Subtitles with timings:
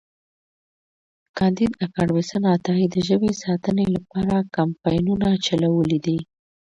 [1.37, 6.17] کانديد اکاډميسن عطایي د ژبې ساتنې لپاره کمپاینونه چلولي دي.